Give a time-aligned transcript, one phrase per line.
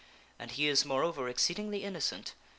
[0.39, 2.33] And he is, moreover, exceedingly innocent.